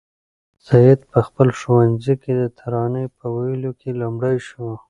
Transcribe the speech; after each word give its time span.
سعید 0.67 0.99
په 1.11 1.19
خپل 1.27 1.47
ښوونځي 1.59 2.15
کې 2.21 2.31
د 2.41 2.43
ترانې 2.57 3.05
په 3.17 3.25
ویلو 3.35 3.71
کې 3.79 3.89
لومړی 4.01 4.37
شو. 4.47 4.65